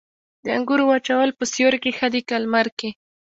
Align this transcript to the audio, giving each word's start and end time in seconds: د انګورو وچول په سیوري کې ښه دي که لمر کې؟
د 0.43 0.45
انګورو 0.57 0.83
وچول 0.91 1.29
په 1.37 1.43
سیوري 1.53 1.79
کې 1.83 1.91
ښه 1.97 2.07
دي 2.13 2.21
که 2.27 2.35
لمر 2.43 2.67
کې؟ 2.77 2.89